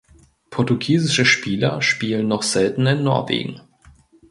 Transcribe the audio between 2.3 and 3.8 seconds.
seltener in Norwegen.